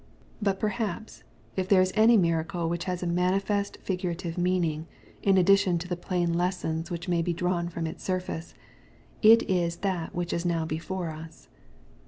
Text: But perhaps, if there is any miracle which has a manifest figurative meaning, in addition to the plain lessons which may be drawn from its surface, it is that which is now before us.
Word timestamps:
But 0.41 0.59
perhaps, 0.59 1.23
if 1.55 1.69
there 1.69 1.79
is 1.79 1.93
any 1.95 2.17
miracle 2.17 2.67
which 2.67 2.85
has 2.85 3.03
a 3.03 3.05
manifest 3.05 3.77
figurative 3.83 4.35
meaning, 4.35 4.87
in 5.21 5.37
addition 5.37 5.77
to 5.77 5.87
the 5.87 5.95
plain 5.95 6.33
lessons 6.33 6.89
which 6.89 7.07
may 7.07 7.21
be 7.21 7.33
drawn 7.33 7.69
from 7.69 7.85
its 7.85 8.03
surface, 8.03 8.55
it 9.21 9.47
is 9.47 9.75
that 9.85 10.15
which 10.15 10.33
is 10.33 10.43
now 10.43 10.65
before 10.65 11.11
us. 11.11 11.49